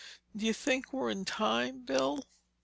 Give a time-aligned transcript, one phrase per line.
[0.35, 2.25] "D'you think we're in time, Bill?"